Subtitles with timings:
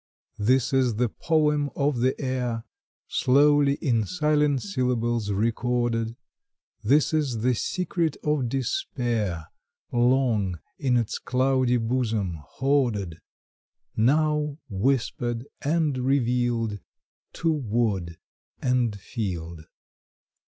[0.39, 2.63] This is the poem of the air,
[3.07, 6.15] Slowly in silent syllables recorded;
[6.83, 9.45] This is the secret of despair,
[9.91, 13.19] Long in its cloudy bosom hoarded,
[13.95, 16.79] Now whispered and revealed
[17.33, 18.17] To wood
[18.59, 19.65] and field.